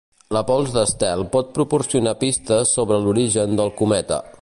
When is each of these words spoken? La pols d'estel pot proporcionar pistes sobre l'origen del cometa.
La 0.35 0.41
pols 0.45 0.71
d'estel 0.77 1.21
pot 1.35 1.53
proporcionar 1.59 2.17
pistes 2.25 2.75
sobre 2.79 3.01
l'origen 3.05 3.59
del 3.61 3.75
cometa. 3.83 4.25